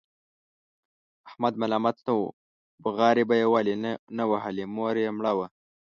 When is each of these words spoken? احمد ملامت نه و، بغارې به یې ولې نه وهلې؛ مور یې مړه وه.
احمد 1.27 1.53
ملامت 1.61 1.97
نه 2.05 2.13
و، 2.19 2.21
بغارې 2.83 3.23
به 3.29 3.35
یې 3.41 3.47
ولې 3.53 3.75
نه 4.17 4.23
وهلې؛ 4.31 4.65
مور 4.75 4.95
یې 5.03 5.09
مړه 5.17 5.31
وه. 5.37 5.47